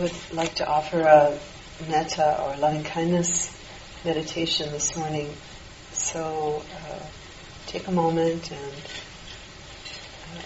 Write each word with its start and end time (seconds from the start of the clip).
would 0.00 0.12
like 0.32 0.54
to 0.54 0.66
offer 0.66 1.00
a 1.00 1.38
metta 1.88 2.42
or 2.42 2.56
loving 2.56 2.82
kindness 2.82 3.54
meditation 4.02 4.72
this 4.72 4.96
morning. 4.96 5.30
So 5.92 6.62
uh, 6.74 7.00
take 7.66 7.86
a 7.86 7.92
moment 7.92 8.50
and 8.50 8.72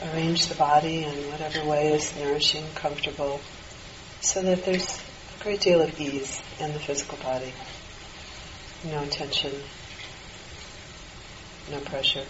uh, 0.03 0.12
arrange 0.12 0.46
the 0.46 0.56
body 0.56 1.04
in 1.04 1.30
whatever 1.30 1.64
way 1.69 1.93
is 1.93 2.17
nourishing, 2.19 2.64
comfortable, 2.75 3.40
so 4.21 4.43
that 4.43 4.64
there's 4.64 5.01
a 5.38 5.45
great 5.45 5.61
deal 5.61 5.80
of 5.80 6.00
ease 6.00 6.43
in 6.59 6.73
the 6.73 6.80
physical 6.80 7.18
body. 7.18 7.52
No 8.84 9.07
tension, 9.07 9.52
no 11.71 11.79
pressure. 11.79 12.25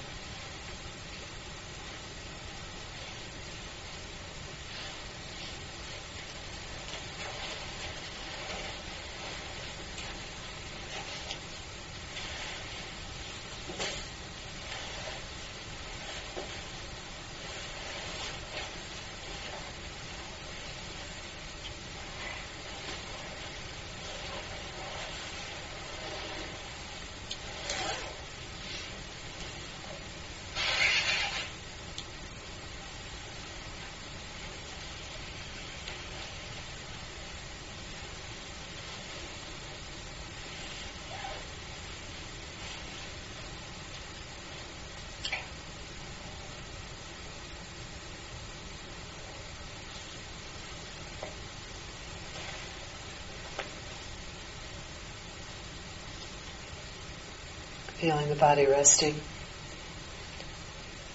Feeling 58.05 58.28
the 58.28 58.34
body 58.34 58.66
resting 58.66 59.19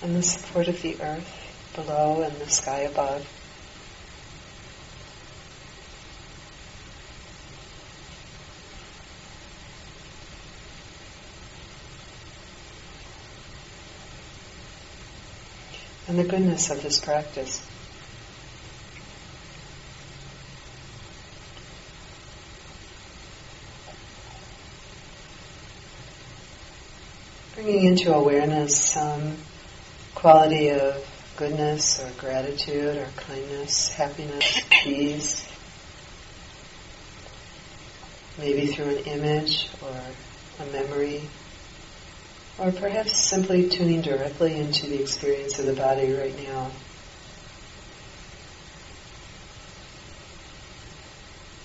and 0.01 0.15
the 0.15 0.23
support 0.23 0.67
of 0.67 0.81
the 0.81 0.99
earth 1.01 1.71
below 1.75 2.23
and 2.23 2.35
the 2.37 2.49
sky 2.49 2.79
above. 2.79 3.23
And 16.07 16.17
the 16.17 16.23
goodness 16.23 16.71
of 16.71 16.81
this 16.81 16.99
practice. 16.99 17.61
Bringing 27.61 27.87
into 27.87 28.13
awareness 28.13 28.79
some 28.79 29.35
quality 30.15 30.69
of 30.69 31.05
goodness 31.35 32.01
or 32.01 32.09
gratitude 32.17 32.95
or 32.95 33.05
kindness, 33.17 33.89
happiness, 33.89 34.61
peace, 34.69 35.45
maybe 38.37 38.67
through 38.67 38.85
an 38.85 38.97
image 38.99 39.67
or 39.81 40.01
a 40.63 40.65
memory, 40.71 41.21
or 42.59 42.71
perhaps 42.71 43.17
simply 43.17 43.67
tuning 43.67 44.01
directly 44.01 44.55
into 44.55 44.87
the 44.87 45.01
experience 45.01 45.59
of 45.59 45.65
the 45.65 45.73
body 45.73 46.13
right 46.13 46.37
now. 46.47 46.71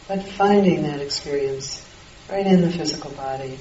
But 0.09 0.25
finding 0.25 0.83
that 0.83 1.01
experience 1.01 1.89
right 2.29 2.45
in 2.45 2.63
the 2.63 2.71
physical 2.71 3.13
body. 3.13 3.61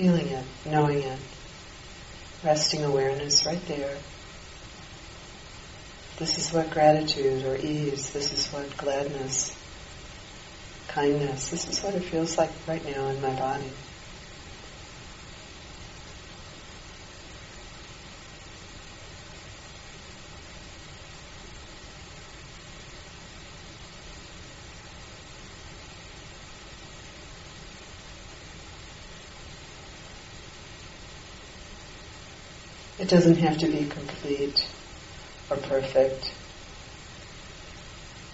Feeling 0.00 0.28
it, 0.28 0.44
knowing 0.64 1.02
it, 1.02 1.18
resting 2.42 2.82
awareness 2.84 3.44
right 3.44 3.60
there. 3.66 3.98
This 6.16 6.38
is 6.38 6.54
what 6.54 6.70
gratitude 6.70 7.44
or 7.44 7.56
ease, 7.56 8.10
this 8.14 8.32
is 8.32 8.50
what 8.50 8.74
gladness, 8.78 9.54
kindness, 10.88 11.50
this 11.50 11.68
is 11.68 11.82
what 11.82 11.94
it 11.94 12.00
feels 12.00 12.38
like 12.38 12.50
right 12.66 12.82
now 12.86 13.08
in 13.08 13.20
my 13.20 13.38
body. 13.38 13.70
Doesn't 33.10 33.38
have 33.38 33.58
to 33.58 33.66
be 33.66 33.84
complete 33.86 34.64
or 35.50 35.56
perfect. 35.56 36.30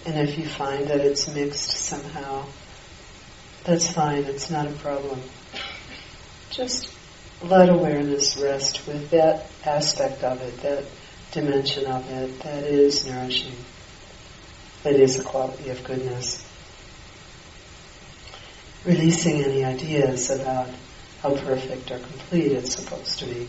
And 0.04 0.28
if 0.28 0.38
you 0.38 0.47
find 0.47 0.87
that 0.88 1.00
it's 1.00 1.26
mixed 1.34 1.70
somehow, 1.70 2.44
that's 3.64 3.91
fine, 3.91 4.25
it's 4.25 4.50
not 4.50 4.66
a 4.66 4.72
problem. 4.72 5.22
Just 6.50 6.92
let 7.42 7.70
awareness 7.70 8.37
rest 8.37 8.87
with 8.87 9.09
that 9.10 9.47
aspect 9.64 10.22
of 10.22 10.42
it, 10.42 10.59
that 10.59 10.84
dimension 11.32 11.87
of 11.87 12.08
it 12.10 12.38
that 12.41 12.64
is 12.64 13.06
nourishing, 13.06 13.56
that 14.82 14.94
is 14.94 15.19
a 15.19 15.25
quality 15.25 15.70
of 15.70 15.82
goodness. 15.84 16.47
Releasing 18.84 19.43
any 19.43 19.64
ideas 19.64 20.28
about 20.28 20.69
how 21.22 21.34
perfect 21.34 21.91
or 21.91 21.98
complete 21.98 22.53
it's 22.53 22.75
supposed 22.75 23.19
to 23.20 23.25
be. 23.25 23.48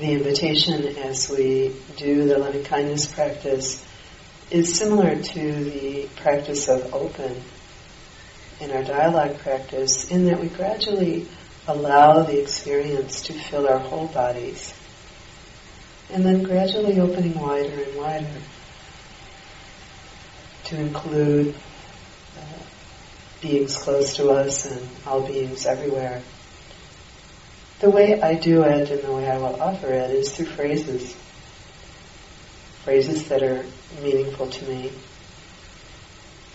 The 0.00 0.12
invitation 0.12 0.86
as 0.96 1.28
we 1.28 1.76
do 1.98 2.26
the 2.26 2.38
loving 2.38 2.64
kindness 2.64 3.06
practice 3.06 3.84
is 4.50 4.74
similar 4.74 5.14
to 5.20 5.64
the 5.64 6.08
practice 6.16 6.68
of 6.68 6.94
open 6.94 7.36
in 8.60 8.70
our 8.70 8.82
dialogue 8.82 9.38
practice 9.40 10.10
in 10.10 10.24
that 10.24 10.40
we 10.40 10.48
gradually 10.48 11.28
allow 11.68 12.22
the 12.22 12.40
experience 12.40 13.20
to 13.20 13.34
fill 13.34 13.68
our 13.68 13.78
whole 13.78 14.06
bodies 14.06 14.72
and 16.10 16.24
then 16.24 16.44
gradually 16.44 16.98
opening 16.98 17.38
wider 17.38 17.82
and 17.82 17.96
wider 17.96 18.40
to 20.64 20.80
include 20.80 21.54
uh, 22.38 22.62
beings 23.42 23.76
close 23.76 24.16
to 24.16 24.30
us 24.30 24.64
and 24.64 24.88
all 25.06 25.26
beings 25.26 25.66
everywhere 25.66 26.22
the 27.80 27.90
way 27.90 28.20
I 28.20 28.34
do 28.34 28.62
it 28.62 28.90
and 28.90 29.02
the 29.02 29.12
way 29.12 29.28
I 29.28 29.38
will 29.38 29.60
offer 29.60 29.88
it 29.88 30.10
is 30.10 30.36
through 30.36 30.46
phrases. 30.46 31.16
Phrases 32.84 33.28
that 33.28 33.42
are 33.42 33.64
meaningful 34.02 34.48
to 34.48 34.64
me. 34.66 34.92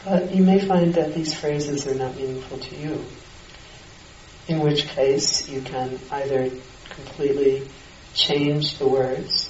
But 0.03 0.33
you 0.33 0.43
may 0.43 0.59
find 0.59 0.93
that 0.93 1.15
these 1.15 1.33
phrases 1.33 1.87
are 1.87 1.95
not 1.95 2.15
meaningful 2.15 2.59
to 2.59 2.75
you. 2.75 3.03
In 4.47 4.59
which 4.59 4.87
case 4.89 5.49
you 5.49 5.61
can 5.61 5.99
either 6.11 6.51
completely 6.89 7.67
change 8.13 8.77
the 8.77 8.87
words, 8.87 9.49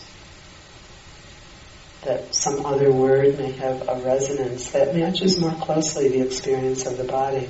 that 2.03 2.33
some 2.33 2.65
other 2.65 2.91
word 2.91 3.38
may 3.38 3.51
have 3.51 3.81
a 3.89 4.01
resonance 4.05 4.71
that 4.71 4.95
matches 4.95 5.39
more 5.39 5.51
closely 5.55 6.07
the 6.07 6.21
experience 6.21 6.85
of 6.85 6.97
the 6.97 7.03
body. 7.03 7.50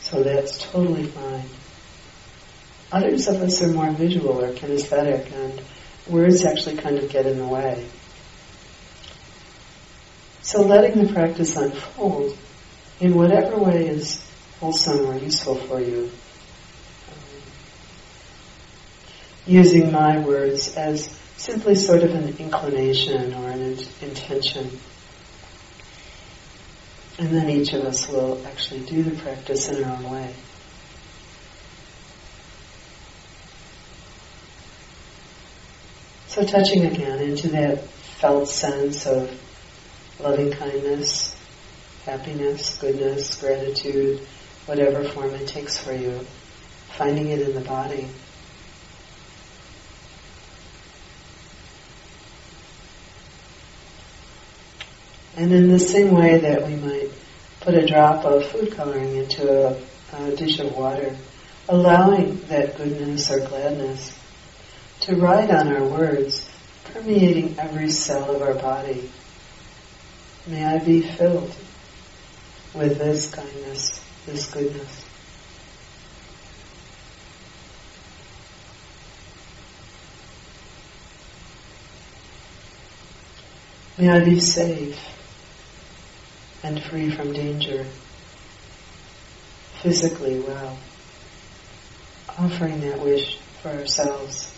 So 0.00 0.22
that's 0.22 0.58
totally 0.70 1.06
fine. 1.06 1.48
Others 2.92 3.28
of 3.28 3.42
us 3.42 3.62
are 3.62 3.68
more 3.68 3.90
visual 3.90 4.40
or 4.40 4.52
kinesthetic, 4.52 5.32
and 5.32 5.60
words 6.08 6.44
actually 6.44 6.76
kind 6.76 6.98
of 6.98 7.10
get 7.10 7.26
in 7.26 7.38
the 7.38 7.46
way. 7.46 7.86
So 10.42 10.62
letting 10.62 11.04
the 11.04 11.12
practice 11.12 11.56
unfold 11.56 12.38
in 13.00 13.14
whatever 13.14 13.56
way 13.56 13.88
is 13.88 14.24
wholesome 14.60 15.06
or 15.06 15.18
useful 15.18 15.56
for 15.56 15.80
you. 15.80 16.04
Um, 17.08 17.42
using 19.46 19.90
my 19.90 20.20
words 20.20 20.76
as 20.76 21.10
simply 21.36 21.74
sort 21.74 22.04
of 22.04 22.14
an 22.14 22.36
inclination 22.38 23.34
or 23.34 23.50
an 23.50 23.76
intention. 24.00 24.70
And 27.18 27.28
then 27.28 27.50
each 27.50 27.72
of 27.72 27.84
us 27.84 28.08
will 28.08 28.46
actually 28.46 28.80
do 28.80 29.02
the 29.02 29.16
practice 29.22 29.68
in 29.68 29.82
our 29.82 29.96
own 29.96 30.10
way. 30.10 30.34
So 36.36 36.44
touching 36.44 36.84
again 36.84 37.18
into 37.20 37.48
that 37.48 37.82
felt 38.20 38.46
sense 38.46 39.06
of 39.06 39.30
loving 40.20 40.52
kindness, 40.52 41.34
happiness, 42.04 42.76
goodness, 42.78 43.40
gratitude, 43.40 44.20
whatever 44.66 45.02
form 45.02 45.30
it 45.30 45.48
takes 45.48 45.78
for 45.78 45.94
you, 45.94 46.26
finding 46.98 47.28
it 47.28 47.40
in 47.40 47.54
the 47.54 47.62
body. 47.62 48.06
And 55.38 55.50
in 55.54 55.72
the 55.72 55.78
same 55.78 56.10
way 56.10 56.36
that 56.36 56.66
we 56.66 56.76
might 56.76 57.08
put 57.60 57.72
a 57.72 57.86
drop 57.86 58.26
of 58.26 58.44
food 58.44 58.72
coloring 58.72 59.16
into 59.16 59.68
a, 59.68 59.80
a 60.18 60.36
dish 60.36 60.58
of 60.58 60.76
water, 60.76 61.16
allowing 61.70 62.36
that 62.48 62.76
goodness 62.76 63.30
or 63.30 63.40
gladness 63.40 64.14
to 65.06 65.14
ride 65.14 65.52
on 65.52 65.68
our 65.68 65.84
words, 65.84 66.50
permeating 66.86 67.56
every 67.60 67.88
cell 67.88 68.34
of 68.34 68.42
our 68.42 68.54
body. 68.54 69.08
May 70.48 70.64
I 70.64 70.80
be 70.80 71.00
filled 71.00 71.54
with 72.74 72.98
this 72.98 73.32
kindness, 73.32 74.04
this 74.26 74.50
goodness. 74.50 75.04
May 83.98 84.10
I 84.10 84.24
be 84.24 84.40
safe 84.40 84.98
and 86.64 86.82
free 86.82 87.12
from 87.12 87.32
danger, 87.32 87.86
physically 89.82 90.40
well, 90.40 90.76
offering 92.36 92.80
that 92.80 92.98
wish 92.98 93.38
for 93.62 93.68
ourselves. 93.68 94.55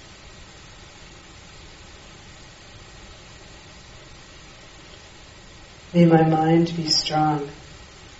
May 5.94 6.05
my 6.05 6.23
mind 6.23 6.76
be 6.76 6.87
strong 6.90 7.49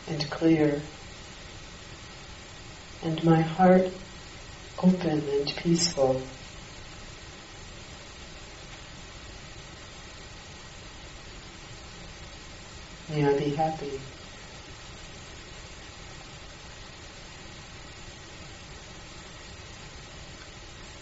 and 0.09 0.31
clear, 0.31 0.81
and 3.03 3.23
my 3.23 3.43
heart 3.43 3.91
open 4.83 5.29
and 5.29 5.53
peaceful. 5.59 6.23
May 13.11 13.27
I 13.27 13.39
be 13.39 13.51
happy. 13.51 14.01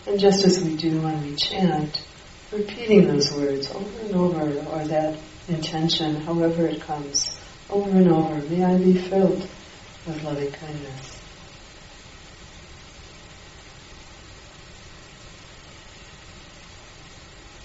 And 0.09 0.19
just 0.19 0.45
as 0.45 0.65
we 0.65 0.75
do 0.75 1.01
when 1.01 1.23
we 1.23 1.37
chant, 1.37 2.05
repeating 2.51 3.07
those 3.07 3.33
words 3.33 3.71
over 3.71 4.01
and 4.01 4.15
over, 4.15 4.59
or 4.69 4.85
that 4.87 5.17
intention, 5.49 6.17
however 6.17 6.67
it 6.67 6.81
comes, 6.81 7.39
over 7.71 7.91
and 7.91 8.09
over. 8.09 8.37
May 8.49 8.65
I 8.65 8.79
be 8.79 8.95
filled 8.95 9.49
with 10.07 10.23
loving 10.23 10.53
kindness. 10.53 11.21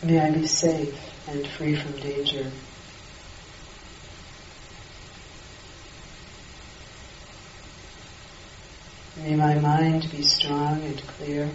May 0.04 0.20
I 0.20 0.32
be 0.32 0.48
safe 0.48 0.98
and 1.28 1.48
free 1.48 1.76
from 1.76 1.92
danger. 2.00 2.52
May 9.18 9.36
my 9.36 9.56
mind 9.60 10.10
be 10.10 10.24
strong 10.24 10.82
and 10.82 11.00
clear, 11.08 11.50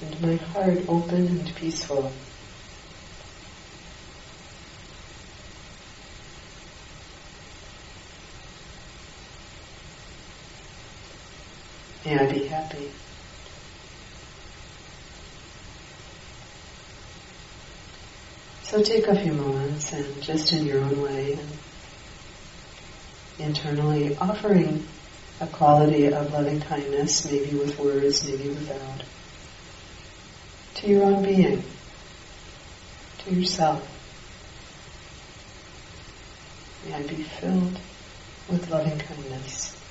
and 0.00 0.20
my 0.20 0.36
heart 0.36 0.78
open 0.86 1.26
and 1.26 1.54
peaceful. 1.56 2.12
May 12.04 12.18
I 12.18 12.32
be 12.32 12.46
happy. 12.46 12.90
So 18.64 18.82
take 18.82 19.06
a 19.06 19.14
few 19.14 19.34
moments 19.34 19.92
and 19.92 20.22
just 20.22 20.52
in 20.52 20.64
your 20.64 20.80
own 20.80 21.00
way 21.02 21.34
and 21.34 21.48
internally 23.38 24.16
offering 24.16 24.86
a 25.40 25.46
quality 25.46 26.06
of 26.06 26.32
loving 26.32 26.60
kindness, 26.60 27.24
maybe 27.24 27.56
with 27.56 27.78
words, 27.78 28.26
maybe 28.28 28.48
without, 28.48 29.02
to 30.74 30.86
your 30.86 31.04
own 31.04 31.22
being, 31.22 31.62
to 33.18 33.34
yourself. 33.34 33.88
May 36.86 36.94
I 36.94 37.02
be 37.02 37.22
filled 37.22 37.78
with 38.48 38.70
loving 38.70 38.98
kindness. 38.98 39.81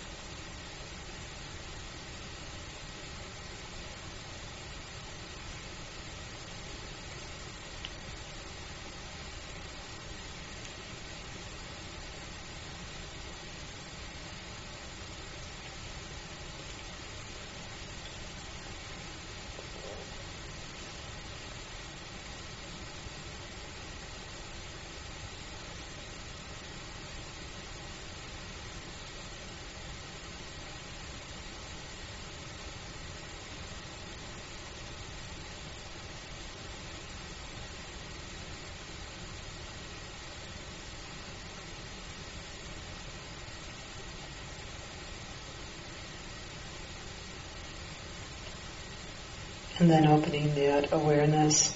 And 49.81 49.89
then 49.89 50.05
opening 50.05 50.53
that 50.53 50.93
awareness 50.93 51.75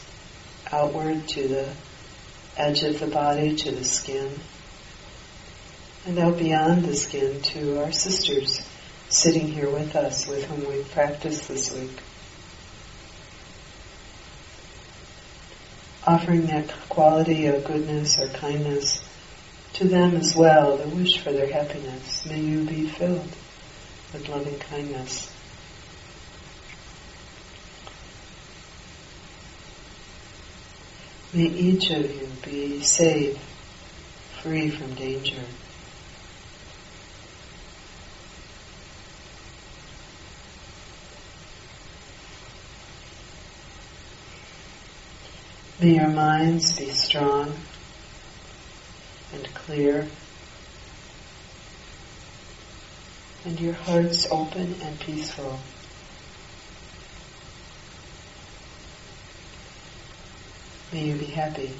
outward 0.71 1.27
to 1.29 1.47
the 1.47 1.67
edge 2.55 2.83
of 2.83 2.99
the 2.99 3.07
body, 3.07 3.55
to 3.55 3.71
the 3.71 3.83
skin. 3.83 4.31
And 6.05 6.19
out 6.19 6.37
beyond 6.37 6.85
the 6.85 6.95
skin 6.95 7.41
to 7.41 7.83
our 7.83 7.91
sisters 7.91 8.61
sitting 9.09 9.47
here 9.47 9.71
with 9.71 9.95
us, 9.95 10.27
with 10.27 10.43
whom 10.43 10.71
we've 10.71 10.87
practiced 10.91 11.47
this 11.47 11.73
week. 11.73 11.99
Offering 16.05 16.45
that 16.45 16.71
quality 16.89 17.47
of 17.47 17.65
goodness 17.65 18.19
or 18.19 18.27
kindness 18.27 19.03
to 19.73 19.87
them 19.87 20.15
as 20.15 20.35
well, 20.35 20.77
the 20.77 20.95
wish 20.95 21.23
for 21.23 21.31
their 21.31 21.51
happiness. 21.51 22.23
May 22.27 22.39
you 22.39 22.65
be 22.65 22.87
filled 22.87 23.35
with 24.13 24.29
loving 24.29 24.59
kindness. 24.59 25.34
May 31.35 31.47
each 31.47 31.89
of 31.89 32.09
you 32.15 32.29
be 32.45 32.79
safe, 32.79 33.37
free 34.41 34.69
from 34.69 34.95
danger. 34.95 35.43
May 45.81 45.95
your 45.95 46.07
minds 46.07 46.77
be 46.77 46.91
strong 46.91 47.53
and 49.33 49.53
clear, 49.53 50.07
and 53.43 53.59
your 53.59 53.73
hearts 53.73 54.25
open 54.31 54.73
and 54.81 54.97
peaceful. 55.01 55.59
May 60.91 61.05
you 61.05 61.15
be 61.15 61.25
happy. 61.25 61.71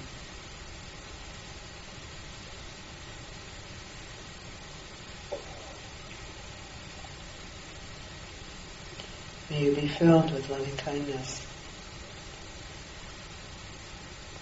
May 9.50 9.64
you 9.64 9.76
be 9.76 9.88
filled 9.88 10.34
with 10.34 10.50
loving 10.50 10.76
kindness. 10.76 11.46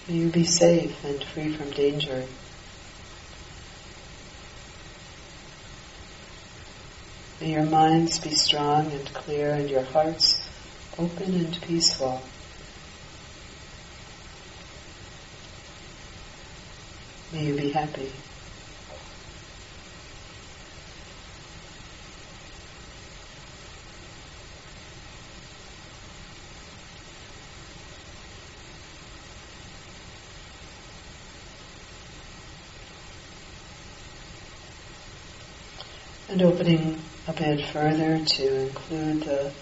May 0.08 0.14
you 0.14 0.28
be 0.30 0.44
safe 0.44 1.04
and 1.04 1.22
free 1.22 1.52
from 1.52 1.70
danger. 1.70 2.24
May 7.40 7.52
your 7.52 7.64
minds 7.64 8.18
be 8.18 8.30
strong 8.30 8.90
and 8.90 9.12
clear 9.12 9.52
and 9.52 9.68
your 9.68 9.82
hearts 9.82 10.42
open 10.98 11.34
and 11.34 11.62
peaceful. 11.62 12.22
May 17.34 17.46
you 17.46 17.56
be 17.56 17.70
happy. 17.70 18.12
And 36.28 36.40
opening 36.40 37.00
a 37.26 37.32
bit 37.32 37.66
further 37.66 38.24
to 38.24 38.60
include 38.60 39.24
the, 39.24 39.52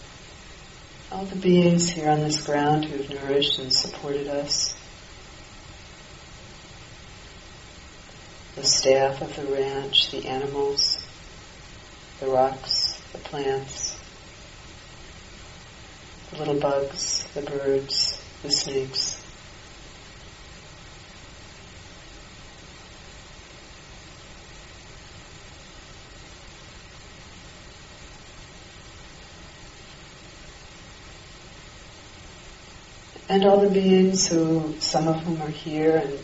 all 1.10 1.24
the 1.24 1.36
beings 1.36 1.88
here 1.88 2.10
on 2.10 2.20
this 2.20 2.44
ground 2.44 2.84
who've 2.84 3.08
nourished 3.08 3.58
and 3.58 3.72
supported 3.72 4.28
us. 4.28 4.81
The 8.62 8.68
staff 8.68 9.20
of 9.20 9.34
the 9.34 9.52
ranch, 9.52 10.12
the 10.12 10.24
animals, 10.24 11.04
the 12.20 12.28
rocks, 12.28 13.02
the 13.10 13.18
plants, 13.18 13.98
the 16.30 16.38
little 16.38 16.60
bugs, 16.60 17.26
the 17.34 17.42
birds, 17.42 18.24
the 18.44 18.52
snakes. 18.52 19.20
and 33.28 33.44
all 33.44 33.58
the 33.58 33.70
beings 33.70 34.28
who, 34.28 34.72
some 34.78 35.08
of 35.08 35.16
whom 35.24 35.42
are 35.42 35.48
here 35.48 35.96
and 35.96 36.16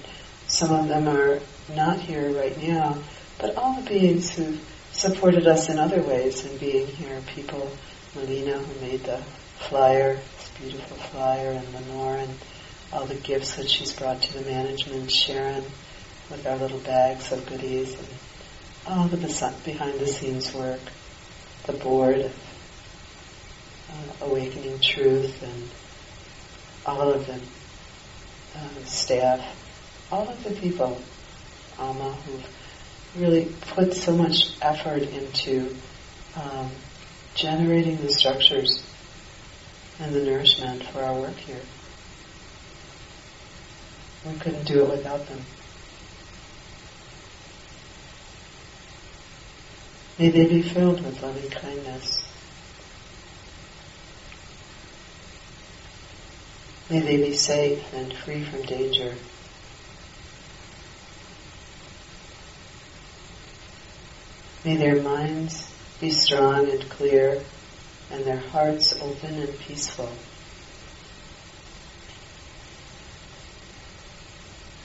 some 0.47 0.73
of 0.73 0.87
them 0.87 1.09
are 1.09 1.41
not 1.75 2.01
here 2.01 2.31
right 2.31 2.57
now, 2.63 2.99
but 3.39 3.57
all 3.57 3.81
the 3.81 3.89
beings 3.89 4.31
who've 4.31 4.61
supported 4.93 5.47
us 5.47 5.69
in 5.69 5.79
other 5.79 6.03
ways 6.03 6.45
in 6.45 6.57
being 6.59 6.87
here. 6.87 7.21
People, 7.29 7.71
Melina 8.15 8.59
who 8.59 8.87
made 8.87 9.05
the 9.05 9.19
flyer, 9.69 10.15
this 10.15 10.51
beautiful 10.61 10.97
flyer, 10.97 11.51
and 11.51 11.75
Lenore 11.75 12.17
and 12.17 12.35
all 12.93 13.05
the 13.05 13.15
gifts 13.17 13.57
that 13.57 13.69
she's 13.69 13.93
brought 13.93 14.23
to 14.23 14.39
the 14.39 14.51
management, 14.51 15.11
Sharon 15.11 15.65
with 16.31 16.47
our 16.47 16.57
little 16.57 16.81
bags 16.81 17.33
of 17.33 17.47
goodies, 17.47 17.99
and 17.99 18.09
all 18.87 19.09
the 19.09 19.17
behind 19.65 20.01
the 20.01 20.07
scenes 20.07 20.55
work, 20.55 20.81
the 21.67 21.73
board 21.75 22.17
of 22.17 22.35
uh, 23.91 24.27
Awakening 24.27 24.79
Truth 24.81 25.43
and 25.43 25.69
all 26.87 27.13
of 27.13 27.27
them, 27.27 27.41
uh, 28.57 28.85
staff, 28.85 29.41
all 30.11 30.29
of 30.29 30.43
the 30.45 30.51
people, 30.53 31.01
Alma, 31.79 32.13
who've 32.13 32.47
really 33.17 33.53
put 33.73 33.95
so 33.95 34.17
much 34.17 34.57
effort 34.61 35.03
into 35.03 35.75
um, 36.37 36.71
generating 37.35 37.97
the 37.99 38.11
structures 38.11 38.83
and 40.01 40.15
the 40.15 40.23
nourishment 40.25 40.85
for 40.85 41.03
our 41.03 41.15
work 41.15 41.37
here. 41.37 41.61
We 44.27 44.39
couldn't 44.39 44.65
do 44.65 44.83
it 44.83 44.91
without 44.91 45.27
them. 45.27 45.41
May 50.19 50.31
they 50.31 50.47
be 50.47 50.63
filled 50.63 51.05
with 51.05 51.23
loving 51.23 51.49
kindness. 51.49 52.21
May 56.91 57.01
they 57.01 57.17
be 57.19 57.35
safe 57.35 57.93
and 57.95 58.13
free 58.13 58.43
from 58.43 58.63
danger. 58.63 59.15
May 64.65 64.77
their 64.77 65.01
minds 65.03 65.73
be 66.01 66.11
strong 66.11 66.69
and 66.69 66.89
clear 66.91 67.43
and 68.11 68.25
their 68.25 68.39
hearts 68.39 68.93
open 69.01 69.35
and 69.35 69.59
peaceful. 69.61 70.11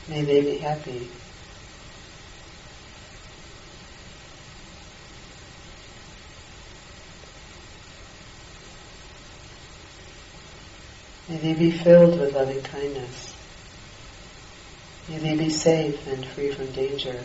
May 0.08 0.22
they 0.24 0.42
be 0.42 0.58
happy. 0.58 1.10
May 11.30 11.38
they 11.38 11.54
be 11.54 11.72
filled 11.72 12.20
with 12.20 12.34
loving 12.34 12.62
kindness. 12.62 13.34
May 15.10 15.18
they 15.18 15.36
be 15.36 15.50
safe 15.50 16.06
and 16.08 16.26
free 16.26 16.52
from 16.52 16.68
danger. 16.74 17.24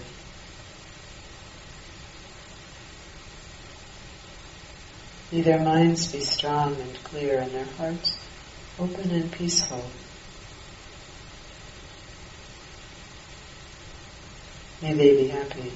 May 5.31 5.43
their 5.43 5.61
minds 5.61 6.11
be 6.11 6.21
strong 6.21 6.81
and 6.81 7.05
clear 7.05 7.41
and 7.41 7.53
their 7.53 7.67
hearts 7.77 8.19
open 8.79 9.11
and 9.11 9.31
peaceful. 9.31 9.85
May 14.81 14.95
they 14.95 15.17
be 15.17 15.29
happy. 15.29 15.73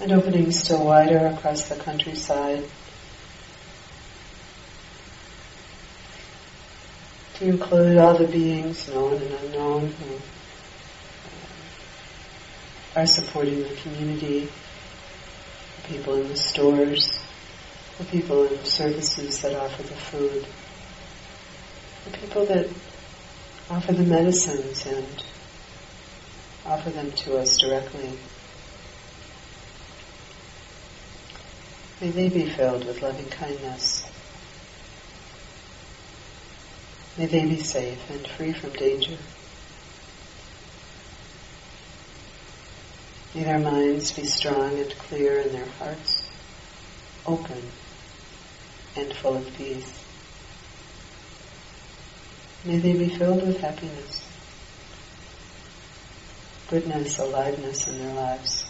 And 0.00 0.12
opening 0.12 0.50
still 0.50 0.84
wider 0.84 1.26
across 1.26 1.68
the 1.68 1.76
countryside 1.76 2.64
to 7.34 7.44
include 7.44 7.98
all 7.98 8.16
the 8.16 8.26
beings, 8.26 8.88
known 8.88 9.14
and 9.14 9.32
unknown, 9.32 9.88
who 9.88 10.18
are 12.94 13.06
supporting 13.06 13.62
the 13.62 13.74
community, 13.82 14.48
the 15.76 15.88
people 15.88 16.14
in 16.14 16.28
the 16.28 16.36
stores, 16.36 17.18
the 17.98 18.04
people 18.04 18.44
in 18.44 18.56
the 18.56 18.64
services 18.64 19.42
that 19.42 19.54
offer 19.54 19.82
the 19.82 19.96
food, 19.96 20.46
the 22.04 22.18
people 22.18 22.46
that 22.46 22.68
offer 23.70 23.92
the 23.92 24.04
medicines 24.04 24.86
and 24.86 25.24
offer 26.64 26.90
them 26.90 27.12
to 27.12 27.36
us 27.36 27.58
directly. 27.58 28.10
May 32.00 32.10
they 32.10 32.28
be 32.28 32.50
filled 32.50 32.84
with 32.84 33.00
loving 33.00 33.24
kindness. 33.30 34.06
May 37.16 37.24
they 37.24 37.46
be 37.46 37.58
safe 37.58 38.10
and 38.10 38.26
free 38.28 38.52
from 38.52 38.70
danger. 38.72 39.16
May 43.34 43.44
their 43.44 43.58
minds 43.58 44.12
be 44.12 44.24
strong 44.24 44.78
and 44.78 44.90
clear 44.98 45.40
and 45.40 45.50
their 45.52 45.64
hearts 45.78 46.28
open 47.26 47.62
and 48.94 49.12
full 49.14 49.36
of 49.38 49.54
peace. 49.56 50.04
May 52.66 52.78
they 52.78 52.92
be 52.92 53.08
filled 53.08 53.46
with 53.46 53.60
happiness, 53.60 54.22
goodness, 56.68 57.18
aliveness 57.18 57.88
in 57.88 57.98
their 57.98 58.14
lives. 58.14 58.66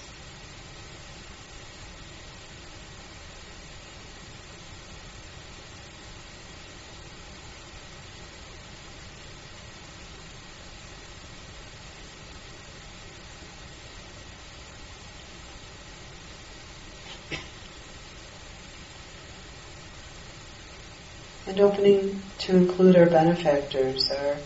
And 21.57 21.65
opening 21.65 22.21
to 22.41 22.55
include 22.55 22.97
our 22.97 23.07
benefactors, 23.07 24.11
our 24.11 24.37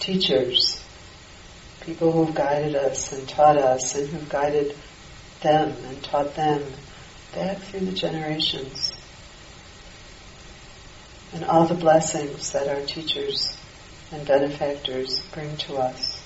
teachers, 0.00 0.84
people 1.80 2.12
who 2.12 2.26
have 2.26 2.34
guided 2.34 2.76
us 2.76 3.10
and 3.10 3.26
taught 3.26 3.56
us 3.56 3.94
and 3.94 4.06
who've 4.06 4.28
guided 4.28 4.76
them 5.40 5.74
and 5.86 6.04
taught 6.04 6.34
them 6.34 6.62
back 7.34 7.56
through 7.56 7.86
the 7.86 7.92
generations. 7.92 8.92
And 11.32 11.46
all 11.46 11.64
the 11.64 11.74
blessings 11.74 12.52
that 12.52 12.68
our 12.68 12.84
teachers 12.84 13.56
and 14.12 14.26
benefactors 14.26 15.20
bring 15.32 15.56
to 15.56 15.78
us. 15.78 16.22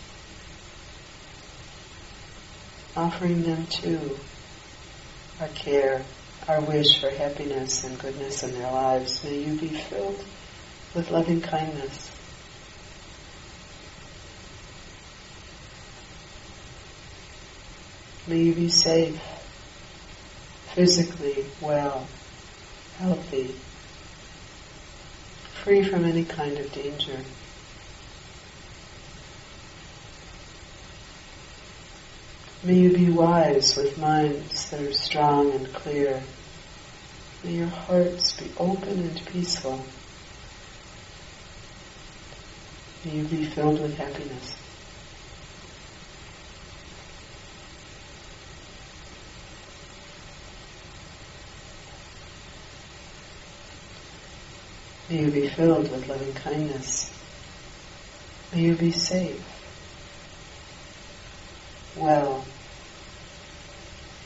Offering 2.96 3.44
them 3.44 3.66
too 3.66 4.18
our 5.40 5.46
care, 5.46 6.02
our 6.48 6.60
wish 6.60 7.00
for 7.00 7.10
happiness 7.10 7.84
and 7.84 7.98
goodness 7.98 8.42
in 8.42 8.52
their 8.52 8.70
lives. 8.70 9.22
May 9.24 9.38
you 9.38 9.54
be 9.54 9.68
filled 9.68 10.24
with 10.94 11.10
loving 11.10 11.40
kindness. 11.40 12.10
May 18.26 18.38
you 18.38 18.54
be 18.54 18.68
safe, 18.68 19.20
physically 20.74 21.44
well, 21.60 22.06
healthy, 22.98 23.54
free 25.62 25.82
from 25.84 26.04
any 26.04 26.24
kind 26.24 26.58
of 26.58 26.72
danger. 26.72 27.18
May 32.64 32.74
you 32.74 32.92
be 32.92 33.10
wise 33.10 33.76
with 33.76 33.98
minds 33.98 34.70
that 34.70 34.80
are 34.80 34.92
strong 34.92 35.50
and 35.50 35.72
clear. 35.72 36.22
May 37.42 37.54
your 37.54 37.66
hearts 37.66 38.34
be 38.34 38.52
open 38.56 39.00
and 39.00 39.26
peaceful. 39.26 39.84
May 43.04 43.16
you 43.16 43.24
be 43.24 43.44
filled 43.46 43.80
with 43.80 43.96
happiness. 43.96 44.54
May 55.10 55.22
you 55.22 55.30
be 55.32 55.48
filled 55.48 55.90
with 55.90 56.06
loving 56.06 56.32
kindness. 56.34 57.10
May 58.52 58.60
you 58.60 58.76
be 58.76 58.92
safe, 58.92 59.51
well, 61.96 62.44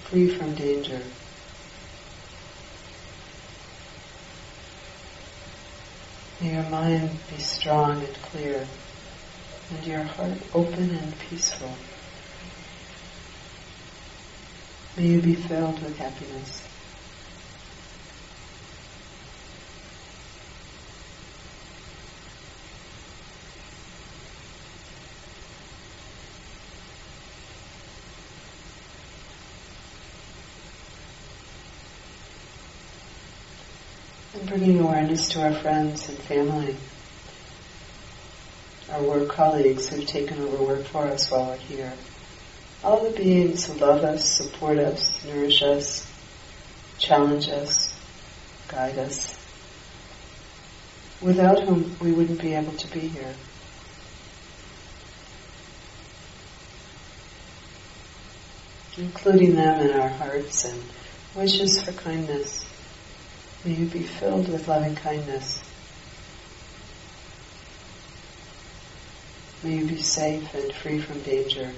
free 0.09 0.29
from 0.37 0.55
danger. 0.55 1.03
May 6.41 6.53
your 6.53 6.69
mind 6.71 7.19
be 7.29 7.39
strong 7.39 8.05
and 8.05 8.15
clear, 8.23 8.69
and 9.71 9.85
your 9.87 10.05
heart 10.05 10.39
open 10.55 10.91
and 10.91 11.19
peaceful. 11.19 11.75
May 14.97 15.09
you 15.09 15.21
be 15.21 15.35
filled 15.35 15.83
with 15.83 15.97
happiness. 15.97 16.76
Bringing 34.59 34.81
awareness 34.81 35.29
to 35.29 35.43
our 35.43 35.53
friends 35.53 36.09
and 36.09 36.17
family, 36.17 36.75
our 38.91 39.03
work 39.03 39.29
colleagues 39.29 39.87
who've 39.87 40.07
taken 40.07 40.41
over 40.41 40.65
work 40.65 40.85
for 40.87 41.03
us 41.03 41.31
while 41.31 41.45
we're 41.45 41.57
here. 41.57 41.93
All 42.83 43.05
the 43.05 43.15
beings 43.15 43.67
who 43.67 43.75
love 43.75 44.03
us, 44.03 44.25
support 44.25 44.79
us, 44.79 45.23
nourish 45.27 45.63
us, 45.63 46.11
challenge 46.97 47.51
us, 47.51 47.95
guide 48.69 48.97
us, 48.97 49.39
without 51.21 51.63
whom 51.63 51.95
we 52.01 52.13
wouldn't 52.13 52.41
be 52.41 52.55
able 52.55 52.73
to 52.73 52.91
be 52.93 53.01
here. 53.01 53.35
Including 58.97 59.55
them 59.55 59.87
in 59.87 60.01
our 60.01 60.09
hearts 60.09 60.65
and 60.65 60.83
wishes 61.35 61.83
for 61.83 61.93
kindness. 61.93 62.65
May 63.67 63.75
you 63.75 63.87
be 63.87 64.05
filled 64.05 64.49
with 64.49 64.69
loving 64.69 64.95
kindness. 64.95 65.61
May 69.65 69.79
you 69.79 69.87
be 69.87 70.01
safe 70.01 70.55
and 70.55 70.73
free 70.73 71.01
from 71.01 71.21
danger. 71.23 71.73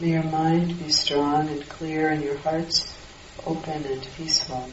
May 0.00 0.10
your 0.10 0.24
mind 0.24 0.76
be 0.80 0.88
strong 0.90 1.48
and 1.48 1.68
clear 1.68 2.08
and 2.08 2.24
your 2.24 2.38
hearts 2.38 2.92
open 3.46 3.84
and 3.84 4.04
peaceful. 4.16 4.68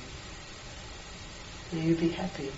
May 1.71 1.81
you 1.81 1.95
be 1.95 2.09
happy. 2.09 2.51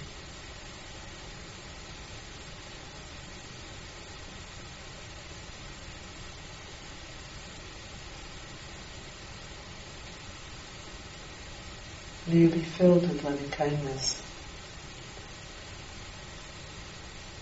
May 12.28 12.38
you 12.38 12.50
be 12.50 12.64
filled 12.64 13.08
with 13.08 13.24
loving 13.24 13.50
kindness. 13.52 14.22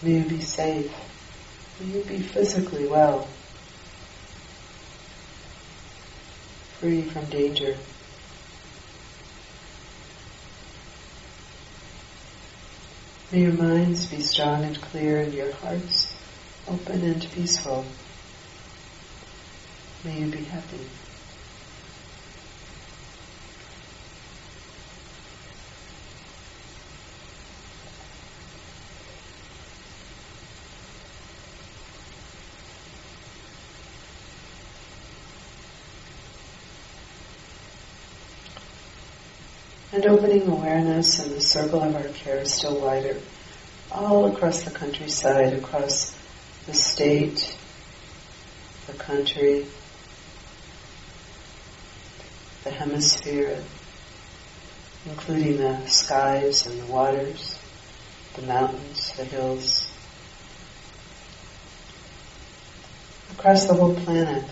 May 0.02 0.20
you 0.20 0.26
be 0.26 0.42
safe. 0.42 0.92
May 1.80 1.98
you 1.98 2.04
be 2.04 2.20
physically 2.20 2.86
well. 2.86 3.26
Free 6.80 7.04
from 7.04 7.26
danger. 7.30 7.78
May 13.32 13.44
your 13.44 13.54
minds 13.54 14.06
be 14.08 14.22
strong 14.22 14.66
and 14.66 14.80
clear 14.82 15.22
and 15.22 15.34
your 15.34 15.54
hearts 15.54 16.14
open 16.68 17.04
and 17.04 17.32
peaceful. 17.32 17.86
May 20.04 20.20
you 20.20 20.28
be 20.28 20.44
happy. 20.44 20.80
And 39.94 40.08
opening 40.08 40.48
awareness 40.48 41.20
and 41.20 41.32
the 41.32 41.42
circle 41.42 41.80
of 41.84 41.96
our 41.96 42.08
care 42.14 42.40
is 42.40 42.52
still 42.52 42.82
wider, 42.82 43.16
all 43.92 44.26
across 44.26 44.64
the 44.64 44.72
countryside, 44.72 45.54
across 45.54 46.18
the 46.66 46.74
state, 46.74 47.56
the 48.88 48.94
country, 48.94 49.68
the 52.64 52.72
hemisphere, 52.72 53.56
including 55.06 55.58
the 55.58 55.86
skies 55.86 56.66
and 56.66 56.82
the 56.82 56.92
waters, 56.92 57.60
the 58.34 58.42
mountains, 58.42 59.14
the 59.16 59.26
hills, 59.26 59.88
across 63.34 63.66
the 63.66 63.76
whole 63.76 63.94
planet, 63.94 64.44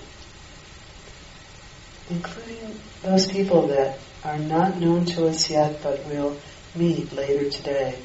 including 2.11 2.79
those 3.01 3.27
people 3.27 3.65
that 3.67 3.97
are 4.23 4.37
not 4.37 4.77
known 4.79 5.05
to 5.05 5.27
us 5.27 5.49
yet, 5.49 5.81
but 5.81 6.05
we'll 6.05 6.39
meet 6.75 7.11
later 7.11 7.49
today, 7.49 7.97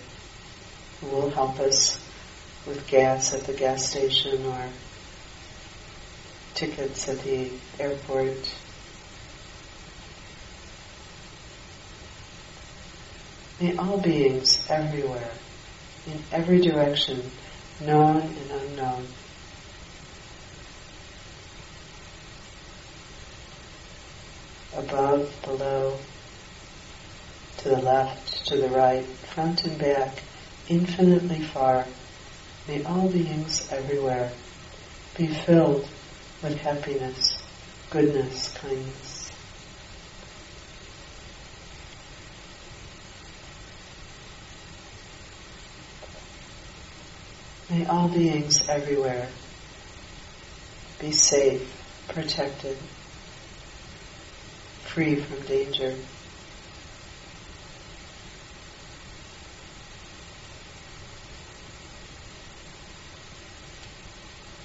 who 1.01 1.09
will 1.09 1.31
help 1.31 1.61
us 1.61 1.99
with 2.67 2.87
gas 2.87 3.35
at 3.35 3.45
the 3.45 3.53
gas 3.53 3.89
station 3.91 4.45
or 4.47 4.69
tickets 6.55 7.09
at 7.09 7.19
the 7.21 7.51
airport. 7.79 8.55
May 13.61 13.77
all 13.77 14.01
beings 14.01 14.67
everywhere, 14.69 15.31
in 16.07 16.23
every 16.33 16.61
direction, 16.61 17.23
known 17.81 18.23
and 18.23 18.51
unknown, 18.51 19.07
above, 24.77 25.35
below, 25.43 25.99
to 27.59 27.69
the 27.71 27.81
left, 27.83 28.47
to 28.47 28.57
the 28.57 28.69
right, 28.69 29.05
front 29.05 29.65
and 29.65 29.79
back, 29.79 30.23
infinitely 30.69 31.41
far, 31.41 31.87
may 32.69 32.83
all 32.85 33.09
beings 33.09 33.69
everywhere 33.73 34.33
be 35.17 35.27
filled 35.27 35.89
with 36.43 36.57
happiness, 36.59 37.43
goodness, 37.91 38.57
kindness. 38.59 39.31
May 47.71 47.85
all 47.87 48.09
beings 48.09 48.69
everywhere 48.69 49.29
be 51.01 51.11
safe, 51.11 51.73
protected, 52.09 52.77
free 54.97 55.17
from 55.17 55.39
danger. 55.43 55.95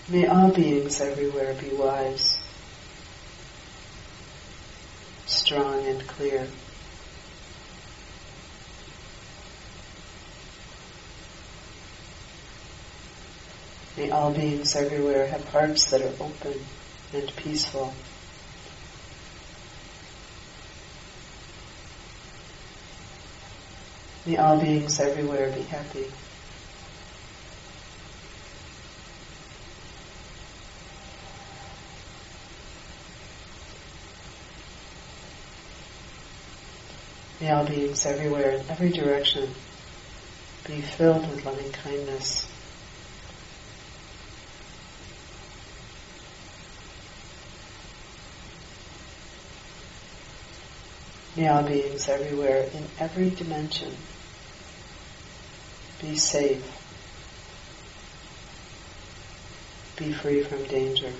May 0.08 0.26
all 0.28 0.50
beings 0.52 1.02
everywhere 1.02 1.54
be 1.56 1.76
wise, 1.76 2.40
strong 5.26 5.86
and 5.86 6.08
clear. 6.08 6.48
May 13.98 14.12
all 14.12 14.32
beings 14.32 14.78
everywhere 14.78 15.28
have 15.28 15.44
hearts 15.50 15.92
that 15.92 16.02
are 16.02 16.24
open 16.24 16.58
and 17.12 17.36
peaceful. 17.36 17.94
May 24.26 24.38
all 24.38 24.60
beings 24.60 25.00
everywhere 25.00 25.52
be 25.52 25.64
happy. 25.64 26.06
May 37.40 37.50
all 37.50 37.66
beings 37.66 38.06
everywhere 38.06 38.52
in 38.52 38.70
every 38.70 38.92
direction 38.92 39.50
be 40.68 40.82
filled 40.82 41.28
with 41.28 41.44
loving 41.44 41.72
kindness. 41.72 42.48
May 51.36 51.48
all 51.48 51.64
beings 51.64 52.10
everywhere 52.10 52.64
in 52.74 52.86
every 53.00 53.30
dimension 53.30 53.96
be 56.02 56.18
safe, 56.18 56.66
be 59.98 60.12
free 60.12 60.44
from 60.44 60.64
danger. 60.66 61.14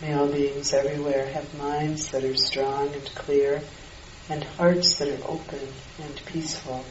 May 0.00 0.14
all 0.14 0.28
beings 0.28 0.72
everywhere 0.72 1.26
have 1.32 1.52
minds 1.54 2.10
that 2.12 2.22
are 2.22 2.36
strong 2.36 2.92
and 2.94 3.12
clear 3.16 3.60
and 4.28 4.44
hearts 4.44 4.98
that 4.98 5.08
are 5.08 5.26
open 5.28 5.68
and 6.00 6.20
peaceful. 6.26 6.84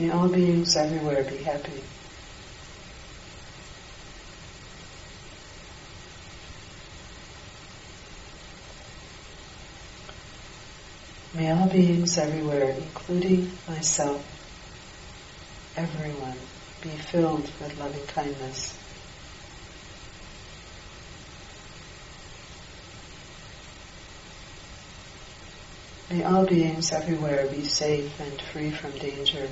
May 0.00 0.08
all 0.08 0.28
beings 0.28 0.76
everywhere 0.76 1.24
be 1.24 1.36
happy. 1.36 1.82
May 11.34 11.50
all 11.52 11.68
beings 11.68 12.16
everywhere, 12.16 12.70
including 12.70 13.52
myself, 13.68 14.24
everyone, 15.76 16.38
be 16.80 16.88
filled 16.88 17.50
with 17.60 17.78
loving 17.78 18.06
kindness. 18.06 18.78
May 26.08 26.24
all 26.24 26.46
beings 26.46 26.90
everywhere 26.90 27.46
be 27.48 27.64
safe 27.66 28.18
and 28.18 28.40
free 28.40 28.70
from 28.70 28.92
danger. 28.92 29.50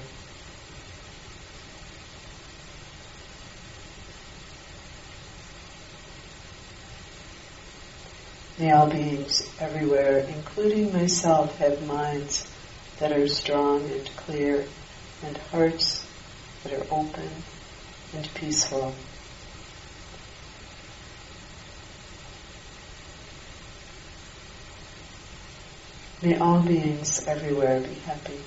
May 8.59 8.73
all 8.73 8.89
beings 8.89 9.49
everywhere, 9.61 10.19
including 10.19 10.93
myself, 10.93 11.57
have 11.59 11.81
minds 11.87 12.45
that 12.99 13.13
are 13.13 13.29
strong 13.29 13.89
and 13.89 14.05
clear 14.17 14.67
and 15.23 15.37
hearts 15.37 16.05
that 16.65 16.73
are 16.73 16.85
open 16.91 17.31
and 18.15 18.29
peaceful. 18.35 18.93
May 26.21 26.37
all 26.37 26.61
beings 26.61 27.25
everywhere 27.29 27.81
be 27.81 27.95
happy. 27.95 28.41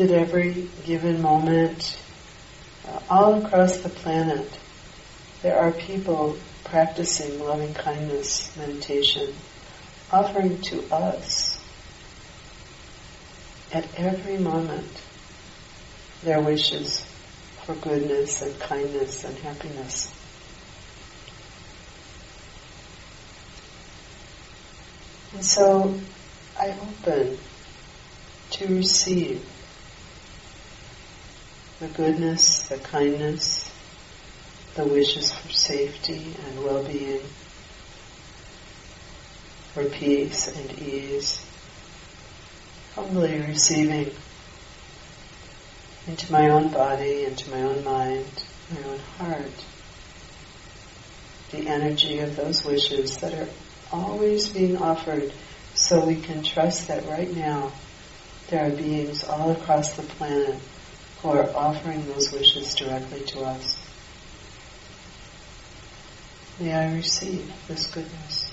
At 0.00 0.10
every 0.12 0.70
given 0.84 1.20
moment, 1.20 2.00
uh, 2.88 3.00
all 3.10 3.44
across 3.44 3.76
the 3.80 3.90
planet, 3.90 4.48
there 5.42 5.58
are 5.58 5.72
people 5.72 6.38
practicing 6.64 7.38
loving 7.38 7.74
kindness 7.74 8.56
meditation, 8.56 9.34
offering 10.10 10.58
to 10.62 10.82
us 10.90 11.62
at 13.74 13.86
every 13.98 14.38
moment 14.38 15.02
their 16.22 16.40
wishes 16.40 17.04
for 17.66 17.74
goodness 17.74 18.40
and 18.40 18.58
kindness 18.58 19.24
and 19.24 19.36
happiness. 19.40 20.10
And 25.34 25.44
so 25.44 26.00
I 26.58 26.70
open 26.70 27.38
to 28.52 28.66
receive 28.66 29.44
the 31.80 31.88
goodness, 31.88 32.68
the 32.68 32.76
kindness, 32.76 33.72
the 34.74 34.84
wishes 34.84 35.32
for 35.32 35.50
safety 35.50 36.36
and 36.46 36.62
well-being, 36.62 37.22
for 39.72 39.86
peace 39.86 40.48
and 40.54 40.78
ease, 40.78 41.42
humbly 42.94 43.40
receiving 43.40 44.10
into 46.06 46.30
my 46.30 46.50
own 46.50 46.68
body, 46.70 47.24
into 47.24 47.50
my 47.50 47.62
own 47.62 47.82
mind, 47.82 48.44
my 48.74 48.82
own 48.82 48.98
heart, 48.98 49.64
the 51.50 51.66
energy 51.66 52.18
of 52.18 52.36
those 52.36 52.62
wishes 52.62 53.16
that 53.18 53.32
are 53.32 53.48
always 53.90 54.50
being 54.50 54.76
offered 54.76 55.32
so 55.74 56.04
we 56.04 56.20
can 56.20 56.42
trust 56.42 56.88
that 56.88 57.06
right 57.06 57.34
now 57.34 57.72
there 58.48 58.66
are 58.66 58.70
beings 58.70 59.24
all 59.24 59.50
across 59.52 59.96
the 59.96 60.02
planet 60.02 60.56
who 61.22 61.28
are 61.30 61.50
offering 61.54 62.06
those 62.06 62.32
wishes 62.32 62.74
directly 62.74 63.20
to 63.26 63.40
us. 63.40 63.78
May 66.58 66.72
I 66.72 66.94
receive 66.94 67.52
this 67.68 67.86
goodness. 67.86 68.49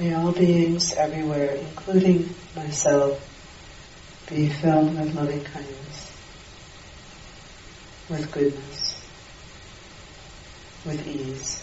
May 0.00 0.14
all 0.14 0.32
beings 0.32 0.94
everywhere, 0.94 1.56
including 1.56 2.34
myself, 2.56 3.20
be 4.30 4.48
filled 4.48 4.98
with 4.98 5.14
loving 5.14 5.44
kindness, 5.44 6.10
with 8.08 8.32
goodness, 8.32 9.04
with 10.86 11.06
ease. 11.06 11.62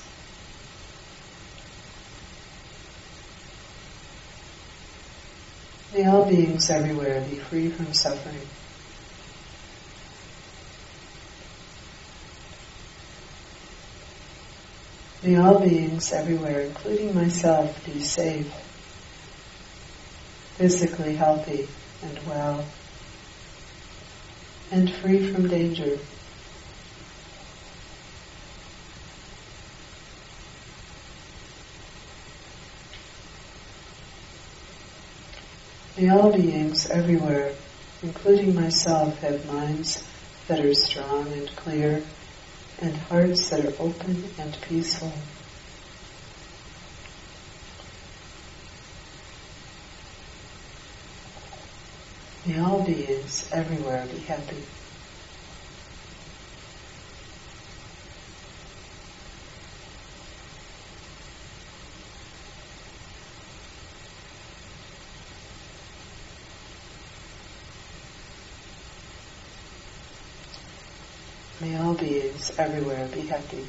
May 5.96 6.08
all 6.08 6.26
beings 6.30 6.70
everywhere 6.70 7.22
be 7.22 7.38
free 7.38 7.70
from 7.70 7.92
suffering. 7.92 8.48
May 15.28 15.36
all 15.36 15.60
beings 15.60 16.14
everywhere, 16.14 16.62
including 16.62 17.14
myself, 17.14 17.84
be 17.84 18.00
safe, 18.00 18.50
physically 20.56 21.18
healthy 21.18 21.68
and 22.02 22.18
well, 22.26 22.64
and 24.72 24.90
free 24.90 25.30
from 25.30 25.50
danger. 25.50 26.00
May 35.98 36.08
all 36.08 36.32
beings 36.32 36.90
everywhere, 36.90 37.52
including 38.02 38.56
myself, 38.56 39.20
have 39.20 39.46
minds 39.46 40.08
that 40.48 40.64
are 40.64 40.74
strong 40.74 41.34
and 41.34 41.54
clear 41.58 42.02
and 42.80 42.96
hearts 42.96 43.50
that 43.50 43.66
are 43.66 43.82
open 43.82 44.34
and 44.38 44.58
peaceful. 44.62 45.12
May 52.46 52.60
all 52.60 52.84
beings 52.86 53.50
everywhere 53.52 54.08
be 54.08 54.20
happy. 54.20 54.64
May 71.60 71.76
all 71.76 71.96
beings 71.96 72.52
everywhere 72.60 73.08
be 73.08 73.22
happy. 73.22 73.66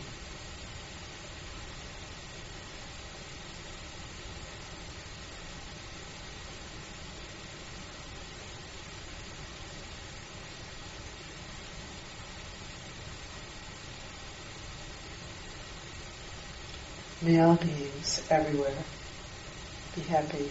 May 17.23 17.41
all 17.41 17.57
beings 17.57 18.23
everywhere 18.31 18.85
be 19.97 20.03
happy. 20.03 20.51